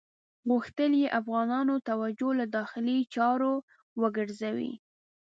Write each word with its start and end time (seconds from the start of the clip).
غوښتل 0.49 0.91
یې 1.01 1.07
افغانانو 1.19 1.75
توجه 1.89 2.29
له 2.39 2.45
داخلي 2.57 2.97
چارو 3.15 3.53
وګرځوي. 4.01 4.73